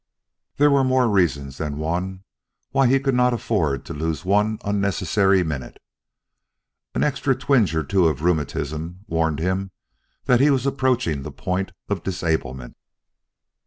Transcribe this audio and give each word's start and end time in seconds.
There 0.57 0.71
were 0.71 0.83
more 0.83 1.07
reasons 1.07 1.59
than 1.59 1.77
one 1.77 2.23
why 2.71 2.87
he 2.87 2.99
could 2.99 3.13
not 3.13 3.35
afford 3.35 3.85
to 3.85 3.93
lose 3.93 4.25
one 4.25 4.57
unnecessary 4.65 5.43
minute. 5.43 5.77
An 6.95 7.03
extra 7.03 7.35
twinge 7.35 7.75
or 7.75 7.83
two 7.83 8.07
of 8.07 8.23
rheumatism 8.23 9.01
warned 9.05 9.37
him 9.37 9.69
that 10.25 10.39
he 10.39 10.49
was 10.49 10.65
approaching 10.65 11.21
the 11.21 11.31
point 11.31 11.71
of 11.87 12.01
disablement. 12.01 12.77